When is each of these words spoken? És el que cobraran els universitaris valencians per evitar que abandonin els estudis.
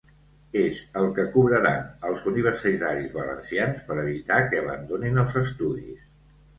És 0.61 0.79
el 1.01 1.05
que 1.19 1.25
cobraran 1.35 1.85
els 2.09 2.25
universitaris 2.33 3.15
valencians 3.21 3.87
per 3.93 4.01
evitar 4.09 4.43
que 4.51 4.67
abandonin 4.67 5.25
els 5.29 5.43
estudis. 5.49 6.07